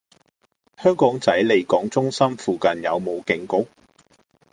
[0.81, 3.67] 香港仔利港中心附近有無警局？